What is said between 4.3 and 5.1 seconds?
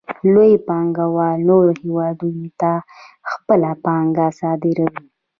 صادروي